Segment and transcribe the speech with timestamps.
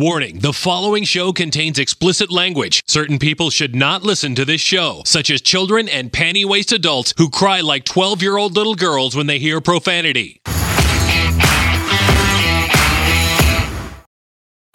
[0.00, 2.84] Warning the following show contains explicit language.
[2.86, 7.12] Certain people should not listen to this show, such as children and panty waist adults
[7.18, 10.40] who cry like 12 year old little girls when they hear profanity.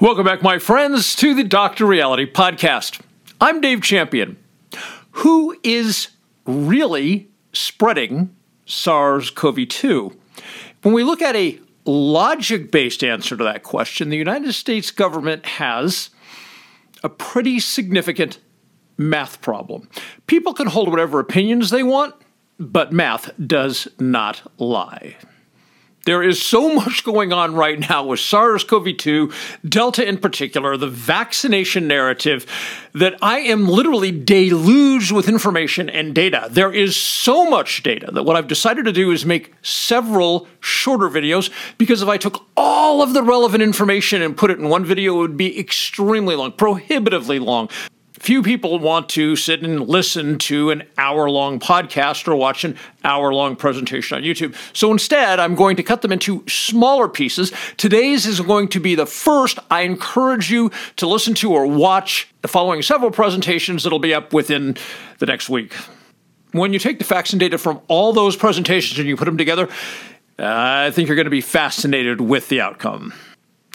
[0.01, 1.85] Welcome back, my friends, to the Dr.
[1.85, 2.99] Reality Podcast.
[3.39, 4.35] I'm Dave Champion.
[5.11, 6.09] Who is
[6.45, 8.35] really spreading
[8.65, 10.19] SARS CoV 2?
[10.81, 15.45] When we look at a logic based answer to that question, the United States government
[15.45, 16.09] has
[17.03, 18.39] a pretty significant
[18.97, 19.89] math problem.
[20.27, 22.15] People can hold whatever opinions they want,
[22.59, 25.17] but math does not lie.
[26.05, 29.31] There is so much going on right now with SARS CoV 2,
[29.67, 32.45] Delta in particular, the vaccination narrative,
[32.91, 36.49] that I am literally deluged with information and data.
[36.51, 41.07] There is so much data that what I've decided to do is make several shorter
[41.07, 44.83] videos because if I took all of the relevant information and put it in one
[44.83, 47.69] video, it would be extremely long, prohibitively long.
[48.23, 52.77] Few people want to sit and listen to an hour long podcast or watch an
[53.03, 54.55] hour long presentation on YouTube.
[54.71, 57.51] So instead, I'm going to cut them into smaller pieces.
[57.75, 59.59] Today's is going to be the first.
[59.69, 64.31] I encourage you to listen to or watch the following several presentations that'll be up
[64.31, 64.77] within
[65.19, 65.73] the next week.
[66.53, 69.37] When you take the facts and data from all those presentations and you put them
[69.37, 69.67] together,
[70.39, 73.13] I think you're going to be fascinated with the outcome.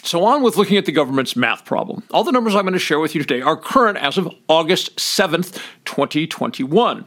[0.09, 2.01] So, on with looking at the government's math problem.
[2.09, 4.95] All the numbers I'm going to share with you today are current as of August
[4.95, 7.05] 7th, 2021.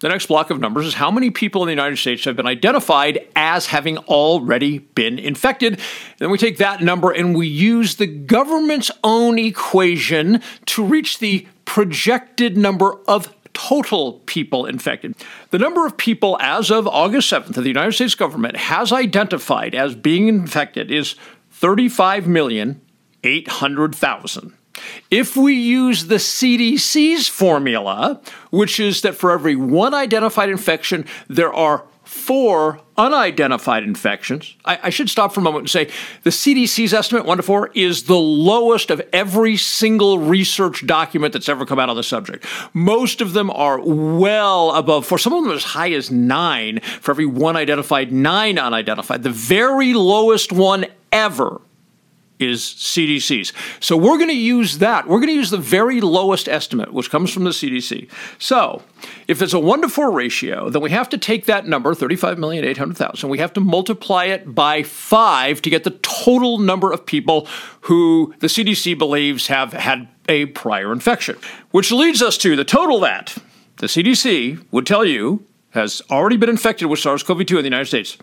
[0.00, 2.46] The next block of numbers is how many people in the United States have been
[2.46, 5.80] identified as having already been infected.
[6.18, 11.48] Then we take that number and we use the government's own equation to reach the
[11.64, 15.16] projected number of total people infected.
[15.50, 19.74] The number of people as of August 7th that the United States government has identified
[19.74, 21.16] as being infected is
[21.60, 24.52] 35,800,000.
[25.10, 28.20] If we use the CDC's formula,
[28.50, 34.56] which is that for every one identified infection, there are four unidentified infections.
[34.64, 35.90] I, I, should stop for a moment and say
[36.22, 41.50] the CDC's estimate, one to four, is the lowest of every single research document that's
[41.50, 42.46] ever come out on the subject.
[42.72, 47.10] Most of them are well above four, some of them as high as nine for
[47.10, 49.22] every one identified, nine unidentified.
[49.22, 51.60] The very lowest one ever
[52.38, 53.52] is CDC's.
[53.80, 55.06] So we're going to use that.
[55.06, 58.10] We're going to use the very lowest estimate, which comes from the CDC.
[58.38, 58.82] So
[59.26, 63.28] if it's a one to four ratio, then we have to take that number, 35,800,000,
[63.28, 67.46] we have to multiply it by five to get the total number of people
[67.82, 71.36] who the CDC believes have had a prior infection,
[71.70, 73.36] which leads us to the total that
[73.78, 77.68] the CDC would tell you has already been infected with SARS CoV 2 in the
[77.68, 78.16] United States.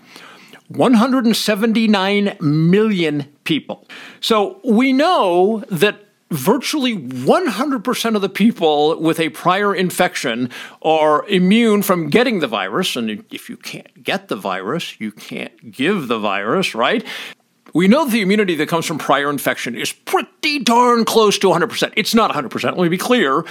[0.69, 3.87] 179 million people.
[4.19, 10.49] So we know that virtually 100% of the people with a prior infection
[10.81, 12.95] are immune from getting the virus.
[12.95, 17.05] And if you can't get the virus, you can't give the virus, right?
[17.73, 21.93] We know the immunity that comes from prior infection is pretty darn close to 100%.
[21.95, 23.43] It's not 100%, let me be clear.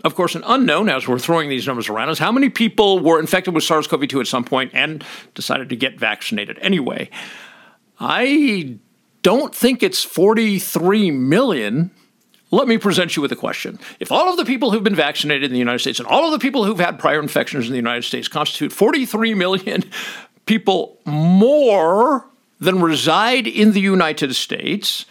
[0.04, 3.20] Of course, an unknown as we're throwing these numbers around is how many people were
[3.20, 5.04] infected with SARS CoV 2 at some point and
[5.34, 7.08] decided to get vaccinated anyway.
[8.00, 8.78] I
[9.22, 11.90] don't think it's 43 million,
[12.50, 13.78] let me present you with a question.
[13.98, 16.32] If all of the people who've been vaccinated in the United States and all of
[16.32, 19.84] the people who've had prior infections in the United States constitute 43 million
[20.46, 22.26] people more
[22.60, 25.06] than reside in the United States,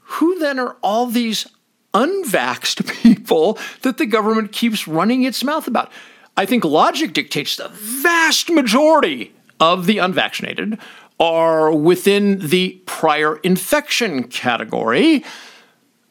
[0.00, 1.46] who then are all these
[1.94, 5.92] unvaxxed people that the government keeps running its mouth about?
[6.36, 10.78] I think logic dictates the vast majority of the unvaccinated
[11.20, 15.24] are within the prior infection category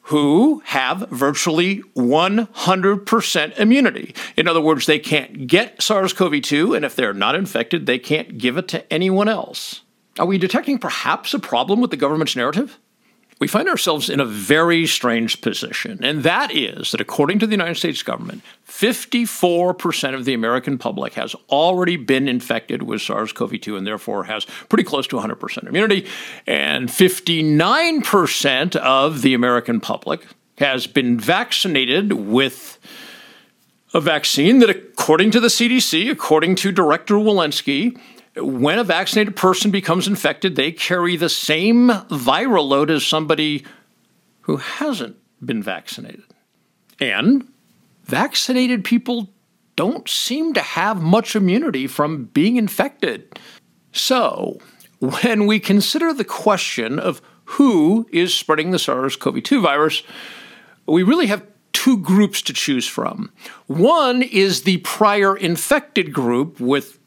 [0.08, 4.16] who have virtually 100% immunity.
[4.38, 8.00] In other words, they can't get SARS CoV 2, and if they're not infected, they
[8.00, 9.82] can't give it to anyone else.
[10.18, 12.80] Are we detecting perhaps a problem with the government's narrative?
[13.40, 17.52] We find ourselves in a very strange position, and that is that according to the
[17.52, 23.62] United States government, 54% of the American public has already been infected with SARS CoV
[23.62, 26.08] 2 and therefore has pretty close to 100% immunity,
[26.48, 30.26] and 59% of the American public
[30.58, 32.80] has been vaccinated with
[33.94, 38.00] a vaccine that, according to the CDC, according to Director Walensky,
[38.40, 43.66] when a vaccinated person becomes infected, they carry the same viral load as somebody
[44.42, 46.24] who hasn't been vaccinated.
[47.00, 47.52] And
[48.06, 49.30] vaccinated people
[49.76, 53.40] don't seem to have much immunity from being infected.
[53.92, 54.60] So,
[55.00, 60.04] when we consider the question of who is spreading the SARS CoV 2 virus,
[60.88, 63.32] we really have two groups to choose from.
[63.68, 67.00] One is the prior infected group with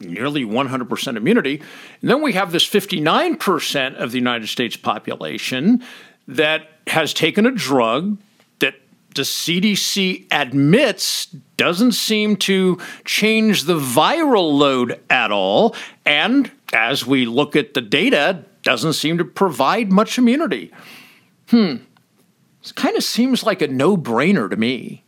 [0.00, 1.62] nearly 100% immunity.
[2.00, 5.82] And then we have this 59% of the United States population
[6.26, 8.18] that has taken a drug
[8.58, 8.74] that
[9.14, 11.26] the CDC admits
[11.56, 15.74] doesn't seem to change the viral load at all.
[16.04, 20.72] And as we look at the data, doesn't seem to provide much immunity.
[21.48, 21.76] Hmm.
[22.64, 25.03] It kind of seems like a no brainer to me.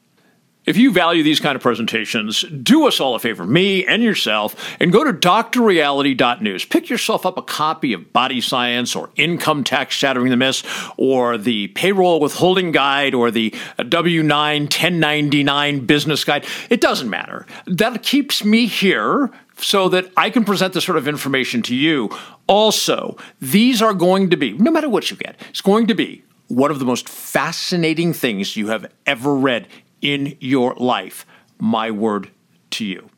[0.66, 4.76] If you value these kind of presentations, do us all a favor, me and yourself,
[4.80, 6.64] and go to drreality.news.
[6.64, 10.64] Pick yourself up a copy of Body Science or Income Tax Shattering the Myths
[10.96, 13.54] or the Payroll Withholding Guide or the
[13.88, 16.44] W 9 1099 Business Guide.
[16.68, 17.46] It doesn't matter.
[17.66, 22.10] That keeps me here so that I can present this sort of information to you.
[22.48, 26.24] Also, these are going to be, no matter what you get, it's going to be
[26.48, 29.68] one of the most fascinating things you have ever read
[30.00, 31.26] in your life.
[31.58, 32.30] My word
[32.70, 33.10] to you.